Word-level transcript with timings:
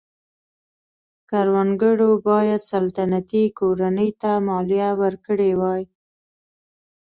کروندګرو 1.29 2.11
باید 2.27 2.61
سلطنتي 2.71 3.43
کورنۍ 3.59 4.09
ته 4.21 4.31
مالیه 4.47 4.89
ورکړې 5.01 5.51
وای. 5.61 5.83